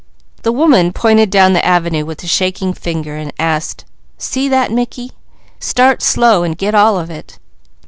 [0.41, 3.85] The woman pointed down the avenue with a shaking finger, and asked:
[4.17, 5.11] "See that Mickey?
[5.59, 7.37] Start slow and get all of it.